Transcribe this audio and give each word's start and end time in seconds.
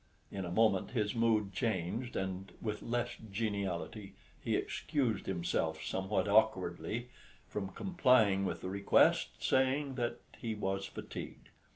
In 0.31 0.45
a 0.45 0.51
moment 0.51 0.89
his 0.89 1.13
mood 1.13 1.53
changed, 1.53 2.15
and 2.15 2.51
with 2.59 2.81
less 2.81 3.17
geniality 3.31 4.15
he 4.43 4.55
excused 4.55 5.27
himself, 5.27 5.83
somewhat 5.85 6.27
awkwardly, 6.27 7.09
from 7.47 7.69
complying 7.69 8.43
with 8.43 8.61
the 8.61 8.69
request, 8.69 9.43
saying 9.43 9.93
that 9.97 10.17
he 10.39 10.55
was 10.55 10.87
fatigued. 10.87 11.49